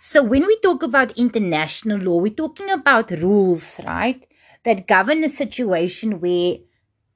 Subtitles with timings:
[0.00, 4.26] So when we talk about international law, we're talking about rules, right,
[4.64, 6.56] that govern a situation where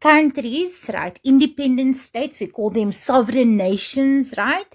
[0.00, 4.74] countries, right, independent states, we call them sovereign nations, right,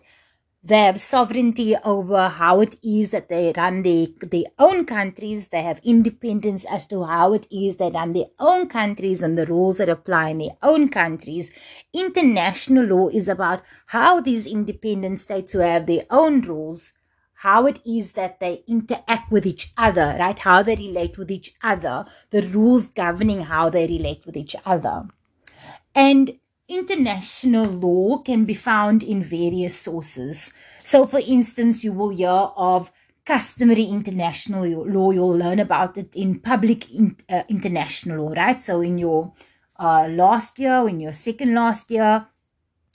[0.64, 5.48] they have sovereignty over how it is that they run their, their own countries.
[5.50, 9.48] They have independence as to how it is they run their own countries and the
[9.48, 11.52] rules that apply in their own countries.
[11.94, 16.94] International law is about how these independent states who have their own rules,
[17.42, 20.38] how it is that they interact with each other, right?
[20.38, 25.08] How they relate with each other, the rules governing how they relate with each other.
[25.96, 26.38] And
[26.68, 30.54] international law can be found in various sources.
[30.84, 32.92] So, for instance, you will hear of
[33.26, 35.10] customary international law.
[35.10, 38.62] You'll learn about it in public in, uh, international law, right?
[38.62, 39.34] So, in your
[39.80, 42.28] uh, last year, in your second last year,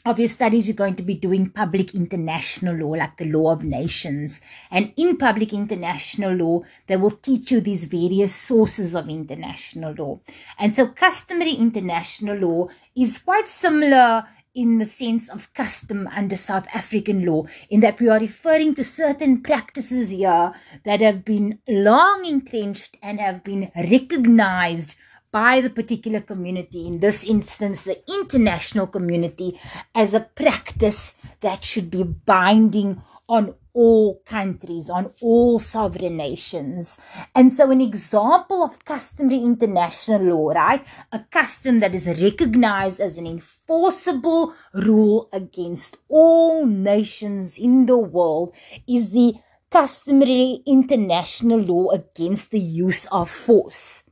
[0.06, 3.64] of your studies, you're going to be doing public international law, like the law of
[3.64, 4.40] nations.
[4.70, 10.20] And in public international law, they will teach you these various sources of international law.
[10.58, 16.66] And so customary international law is quite similar in the sense of custom under South
[16.74, 20.52] African law, in that we are referring to certain practices here
[20.84, 24.96] that have been long entrenched and have been recognized
[25.36, 29.60] by the particular community, in this instance, the international community,
[29.94, 36.98] as a practice that should be binding on all countries, on all sovereign nations.
[37.34, 40.86] And so, an example of customary international law, right?
[41.12, 48.54] A custom that is recognized as an enforceable rule against all nations in the world
[48.88, 49.34] is the
[49.70, 54.02] customary international law against the use of force.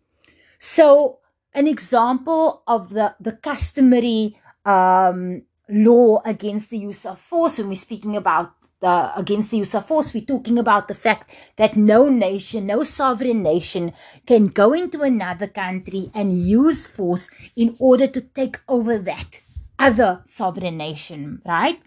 [0.67, 1.19] So,
[1.53, 7.77] an example of the, the customary um, law against the use of force, when we're
[7.77, 12.09] speaking about the, against the use of force, we're talking about the fact that no
[12.09, 13.92] nation, no sovereign nation
[14.27, 19.42] can go into another country and use force in order to take over that
[19.79, 21.79] other sovereign nation, right?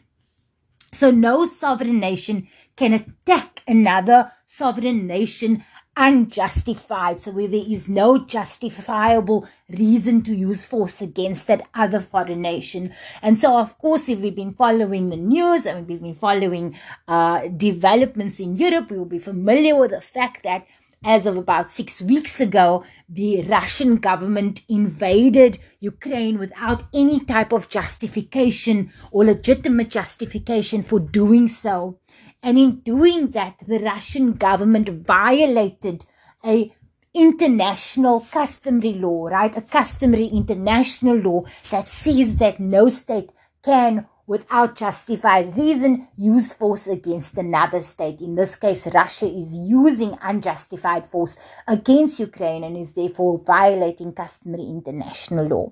[0.92, 5.66] So no sovereign nation can attack another sovereign nation
[5.98, 7.20] unjustified.
[7.20, 12.94] So where there is no justifiable reason to use force against that other foreign nation.
[13.22, 17.48] And so, of course, if we've been following the news and we've been following uh,
[17.48, 20.66] developments in Europe, we will be familiar with the fact that
[21.04, 27.70] as of about six weeks ago, the Russian government invaded Ukraine without any type of
[27.70, 32.00] justification or legitimate justification for doing so.
[32.48, 36.06] And in doing that, the Russian government violated
[36.46, 36.74] a
[37.14, 39.54] international customary law, right?
[39.58, 43.32] A customary international law that says that no state
[43.62, 48.22] can, without justified reason, use force against another state.
[48.22, 51.36] In this case, Russia is using unjustified force
[51.68, 55.72] against Ukraine and is therefore violating customary international law.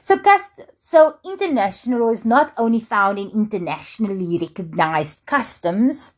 [0.00, 6.12] So, cust- so international law is not only found in internationally recognized customs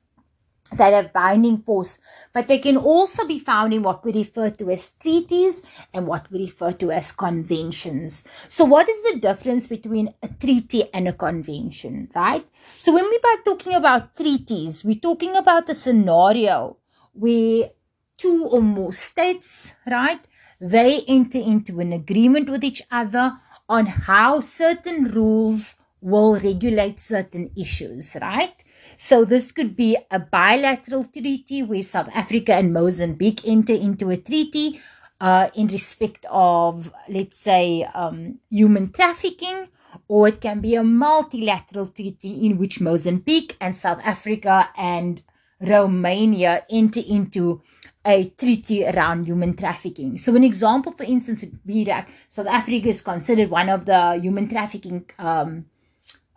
[0.73, 1.99] that have binding force,
[2.33, 5.63] but they can also be found in what we refer to as treaties
[5.95, 8.25] and what we refer to as conventions.
[8.49, 12.47] So, what is the difference between a treaty and a convention, right?
[12.79, 16.79] So, when we are talking about treaties, we're talking about a scenario
[17.13, 17.71] where
[18.19, 20.21] two or more states, right,
[20.61, 23.39] they enter into an agreement with each other
[23.69, 28.55] on how certain rules will regulate certain issues, right?
[28.97, 34.17] So this could be a bilateral treaty where South Africa and Mozambique enter into a
[34.17, 34.81] treaty
[35.21, 39.69] uh, in respect of, let's say, um, human trafficking,
[40.09, 45.23] or it can be a multilateral treaty in which Mozambique and South Africa and
[45.61, 47.63] Romania enter into
[48.05, 50.17] a treaty around human trafficking.
[50.17, 54.19] So, an example, for instance, would be that South Africa is considered one of the
[54.21, 55.67] human trafficking um,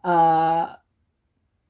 [0.04, 0.74] uh,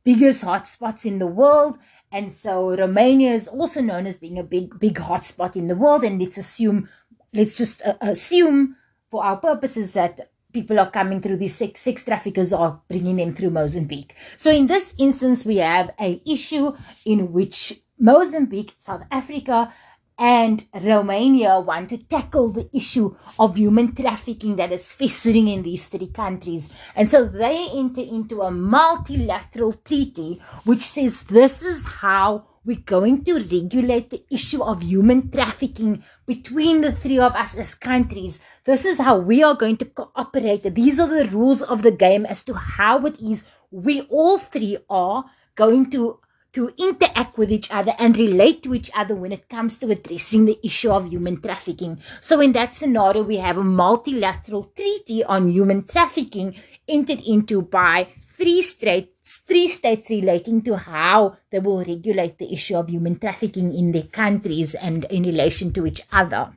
[0.04, 1.78] biggest hotspots in the world.
[2.12, 6.04] And so, Romania is also known as being a big, big hotspot in the world.
[6.04, 6.88] And let's assume,
[7.34, 8.78] let's just uh, assume
[9.10, 13.34] for our purposes that people are coming through these sex, sex traffickers are bringing them
[13.34, 14.16] through Mozambique.
[14.38, 16.74] So in this instance, we have a issue
[17.06, 19.74] in which Mozambique, South Africa,
[20.20, 25.88] and Romania want to tackle the issue of human trafficking that is festering in these
[25.88, 26.70] three countries.
[26.96, 33.24] And so they enter into a multilateral treaty which says this is how we're going
[33.24, 38.40] to regulate the issue of human trafficking between the three of us as countries.
[38.64, 40.62] This is how we are going to cooperate.
[40.76, 44.78] These are the rules of the game as to how it is we all three
[44.88, 45.26] are
[45.56, 46.20] going to
[46.54, 50.46] to interact with each other and relate to each other when it comes to addressing
[50.46, 52.00] the issue of human trafficking.
[52.22, 56.56] So in that scenario, we have a multilateral treaty on human trafficking
[56.88, 58.08] entered into by
[58.40, 63.76] three states, three states relating to how they will regulate the issue of human trafficking
[63.76, 66.54] in their countries and in relation to each other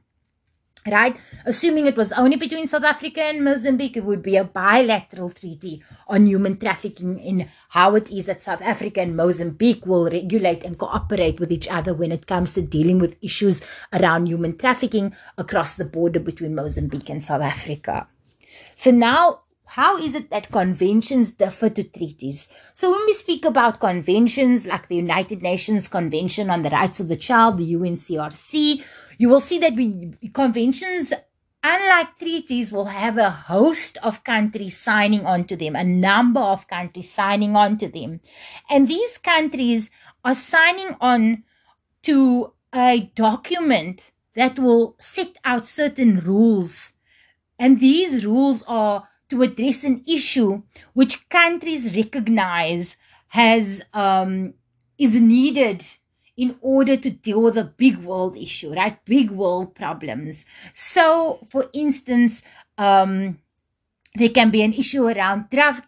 [0.90, 1.17] right?
[1.44, 5.82] Assuming it was only between South Africa and Mozambique, it would be a bilateral treaty
[6.08, 10.79] on human trafficking in how it is that South Africa and Mozambique will regulate and
[10.79, 13.62] cooperate with each other when it comes to dealing with issues
[13.93, 18.08] around human trafficking across the border between Mozambique and South Africa.
[18.75, 22.46] So now how is it that conventions differ to treaties?
[22.74, 27.08] So when we speak about conventions like the United Nations Convention on the Rights of
[27.08, 28.84] the Child, the UNCRC,
[29.16, 31.14] you will see that we conventions
[31.64, 36.69] unlike treaties will have a host of countries signing on to them a number of
[36.69, 38.20] countries signing on to them
[38.69, 39.90] and these countries
[40.24, 41.44] are signing on
[42.02, 46.94] to a document that will set out certain rules
[47.60, 50.62] and these rules are to address an issue
[50.93, 52.96] which countries recognize
[53.29, 54.52] has um,
[54.99, 55.82] is needed
[56.37, 59.02] in order to deal with a big world issue, right?
[59.06, 60.44] Big world problems.
[60.75, 62.43] So, for instance,
[62.76, 63.38] um,
[64.17, 65.81] there can be an issue around drug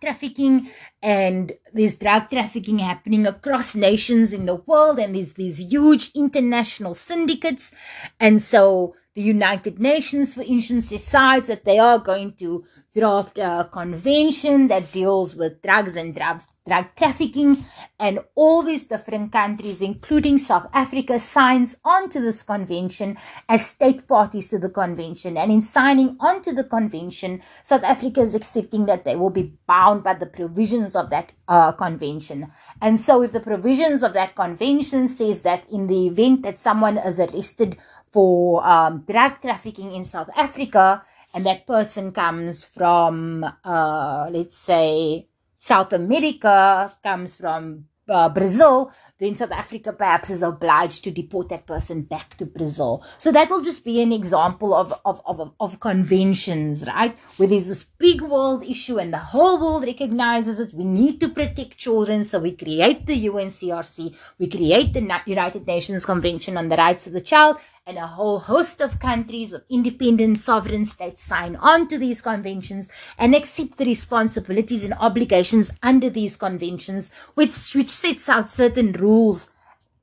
[0.00, 0.70] trafficking
[1.02, 6.94] and there's drug trafficking happening across nations in the world and there's these huge international
[6.94, 7.72] syndicates
[8.20, 12.64] and so the united nations for instance decides that they are going to
[12.94, 17.64] draft a convention that deals with drugs and drug drug trafficking,
[17.98, 23.16] and all these different countries, including South Africa, signs onto this convention
[23.48, 25.36] as state parties to the convention.
[25.36, 30.02] And in signing onto the convention, South Africa is accepting that they will be bound
[30.02, 32.50] by the provisions of that uh, convention.
[32.80, 36.98] And so, if the provisions of that convention says that in the event that someone
[36.98, 37.76] is arrested
[38.10, 45.26] for um, drug trafficking in South Africa, and that person comes from, uh, let's say,
[45.64, 51.66] South America comes from uh, Brazil, then South Africa perhaps is obliged to deport that
[51.66, 53.02] person back to Brazil.
[53.16, 57.16] So that will just be an example of, of, of, of conventions, right?
[57.38, 60.74] Where there's this big world issue and the whole world recognizes it.
[60.74, 62.24] We need to protect children.
[62.24, 67.14] So we create the UNCRC, we create the United Nations Convention on the Rights of
[67.14, 71.98] the Child, and a whole host of countries of independent sovereign states sign on to
[71.98, 72.88] these conventions
[73.18, 79.50] and accept the responsibilities and obligations under these conventions, which, which sets out certain rules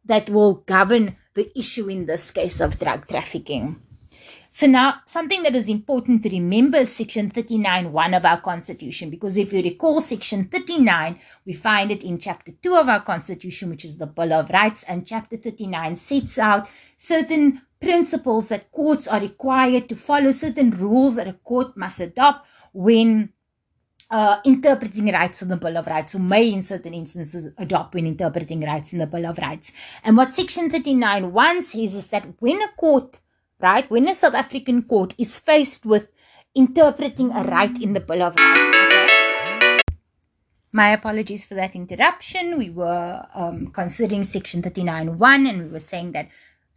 [0.05, 3.81] that will govern the issue in this case of drug trafficking.
[4.51, 9.37] So now something that is important to remember is section 39.1 of our constitution, because
[9.37, 13.85] if you recall section 39, we find it in chapter 2 of our constitution, which
[13.85, 19.19] is the Bill of Rights, and chapter 39 sets out certain principles that courts are
[19.19, 23.33] required to follow, certain rules that a court must adopt when
[24.11, 28.05] uh, interpreting rights in the Bill of Rights, or may in certain instances adopt when
[28.05, 29.71] interpreting rights in the Bill of Rights.
[30.03, 33.19] And what Section 39 1 says is that when a court,
[33.59, 36.09] right, when a South African court is faced with
[36.53, 39.81] interpreting a right in the Bill of Rights,
[40.73, 42.57] my apologies for that interruption.
[42.57, 46.29] We were um, considering Section 39 1 and we were saying that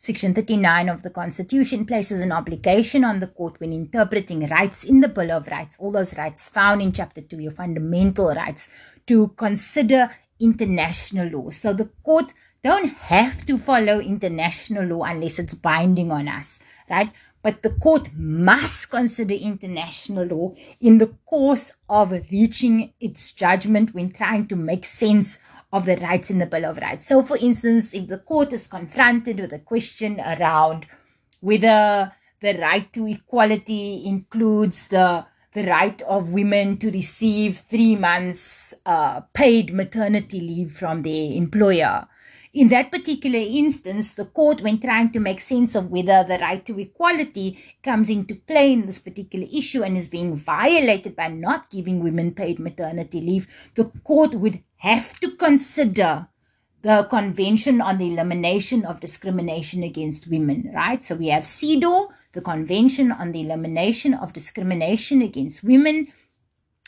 [0.05, 5.01] Section 39 of the Constitution places an obligation on the court when interpreting rights in
[5.01, 8.69] the Bill of Rights, all those rights found in Chapter 2, your fundamental rights,
[9.07, 11.49] to consider international law.
[11.49, 17.11] So the court don't have to follow international law unless it's binding on us, right?
[17.41, 24.13] But the court must consider international law in the course of reaching its judgment when
[24.13, 25.39] trying to make sense
[25.75, 27.05] of the rights in the Bill of Rights.
[27.05, 30.87] So, for instance, if the court is confronted with a question around
[31.41, 38.75] whether the right to equality includes the the right of women to receive three months
[38.87, 42.09] uh, paid maternity leave from their employer,
[42.55, 46.65] in that particular instance, the court, when trying to make sense of whether the right
[46.67, 51.69] to equality comes into play in this particular issue and is being violated by not
[51.69, 56.29] giving women paid maternity leave, the court would have to consider
[56.83, 61.03] the Convention on the Elimination of Discrimination Against Women, right?
[61.03, 66.09] So we have CEDAW, the Convention on the Elimination of Discrimination Against Women,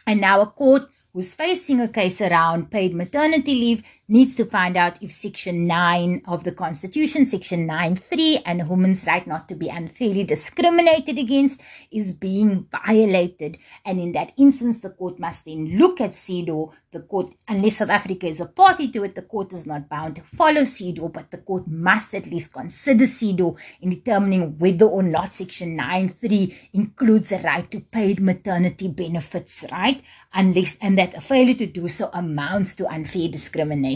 [0.06, 4.76] and now a court who's facing a case around paid maternity leave needs to find
[4.76, 9.56] out if Section 9 of the Constitution, Section 9.3, and a woman's right not to
[9.56, 11.60] be unfairly discriminated against
[11.90, 13.58] is being violated.
[13.84, 16.72] And in that instance, the court must then look at CEDAW.
[16.92, 20.16] The court, unless South Africa is a party to it, the court is not bound
[20.16, 25.02] to follow CEDAW, but the court must at least consider CEDAW in determining whether or
[25.02, 30.00] not Section 9.3 includes a right to paid maternity benefits, right?
[30.32, 33.95] Unless, and that a failure to do so amounts to unfair discrimination.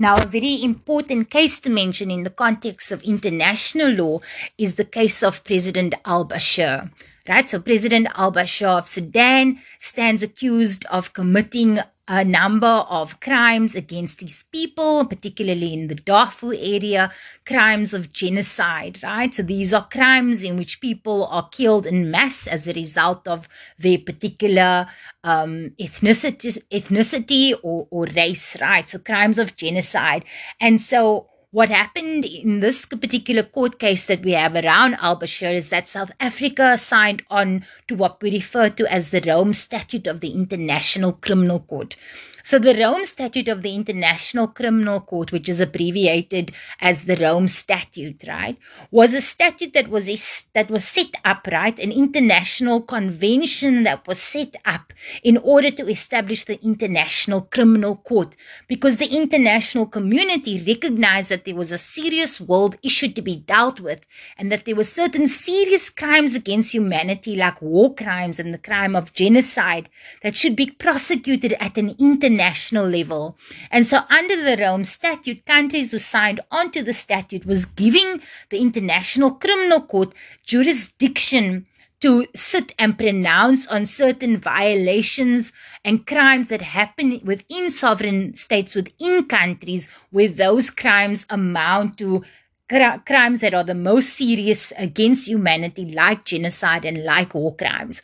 [0.00, 4.20] Now, a very important case to mention in the context of international law
[4.56, 6.90] is the case of President al Bashir.
[7.28, 13.76] Right, so President al Bashir of Sudan stands accused of committing a number of crimes
[13.76, 17.12] against these people, particularly in the Darfur area,
[17.46, 19.34] crimes of genocide, right?
[19.34, 23.46] So these are crimes in which people are killed in mass as a result of
[23.78, 24.88] their particular
[25.22, 28.88] um, ethnicity, ethnicity or, or race, right?
[28.88, 30.24] So crimes of genocide.
[30.60, 35.54] And so what happened in this particular court case that we have around Al Bashir
[35.54, 40.06] is that South Africa signed on to what we refer to as the Rome Statute
[40.06, 41.96] of the International Criminal Court.
[42.44, 47.48] So the Rome Statute of the International Criminal Court, which is abbreviated as the Rome
[47.48, 48.56] Statute, right,
[48.90, 50.08] was a statute that was
[50.54, 54.92] that was set up, right, an international convention that was set up
[55.22, 58.34] in order to establish the International Criminal Court,
[58.68, 63.80] because the international community recognized that there was a serious world issue to be dealt
[63.80, 64.06] with,
[64.38, 68.94] and that there were certain serious crimes against humanity, like war crimes and the crime
[68.94, 69.88] of genocide,
[70.22, 73.36] that should be prosecuted at an international national level.
[73.70, 78.20] And so under the Rome Statute, countries who signed onto the statute was giving
[78.50, 81.66] the International Criminal Court jurisdiction
[82.00, 85.52] to sit and pronounce on certain violations
[85.84, 92.24] and crimes that happen within sovereign states, within countries, where those crimes amount to
[92.68, 98.02] crimes that are the most serious against humanity, like genocide and like war crimes.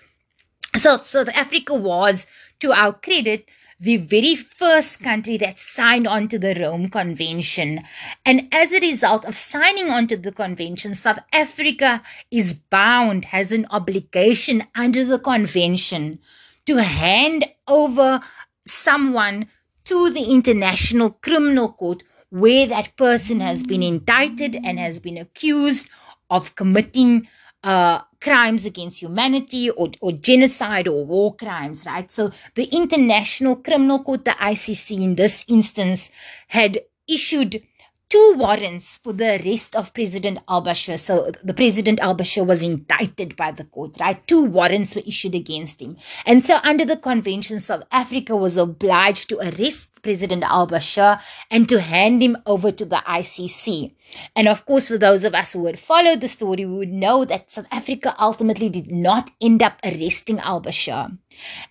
[0.77, 2.27] So South Africa was,
[2.61, 3.49] to our credit,
[3.81, 7.81] the very first country that signed on to the Rome Convention.
[8.25, 13.53] And as a result of signing on to the convention, South Africa is bound, has
[13.53, 16.19] an obligation under the convention
[16.67, 18.21] to hand over
[18.67, 19.47] someone
[19.85, 25.89] to the International Criminal Court where that person has been indicted and has been accused
[26.31, 27.29] of committing
[27.65, 32.11] uh, crimes against humanity or, or genocide or war crimes, right?
[32.11, 36.11] So the International Criminal Court, the ICC, in this instance,
[36.49, 37.63] had issued
[38.11, 40.99] two warrants for the arrest of President al Bashir.
[40.99, 44.25] So the President al Bashir was indicted by the court, right?
[44.27, 45.97] Two warrants were issued against him.
[46.27, 51.19] And so under the convention, South Africa was obliged to arrest President al Bashir
[51.51, 53.95] and to hand him over to the ICC.
[54.37, 57.25] And of course, for those of us who had followed the story, we would know
[57.25, 61.19] that South Africa ultimately did not end up arresting al Bashir.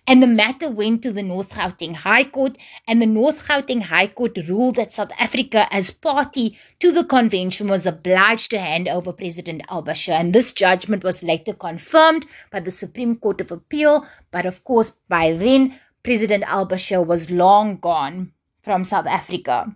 [0.06, 4.08] And the matter went to the North Gauteng High Court, and the North Gauteng High
[4.08, 9.12] Court ruled that South Africa, as party to the convention, was obliged to hand over
[9.12, 10.12] President al Bashir.
[10.12, 14.06] And this judgment was later confirmed by the Supreme Court of Appeal.
[14.30, 19.74] But of course, by then, President al Bashir was long gone from South Africa.